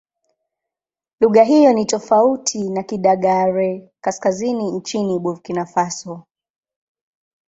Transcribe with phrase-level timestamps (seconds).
[1.19, 6.23] Lugha hiyo ni tofauti na Kidagaare-Kaskazini nchini Burkina Faso.